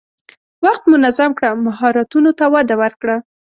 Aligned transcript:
وخت 0.65 0.83
منظم 0.93 1.31
کړه، 1.37 1.49
مهارتونو 1.65 2.31
ته 2.39 2.45
وده 2.53 2.75
ورکړه. 2.81 3.15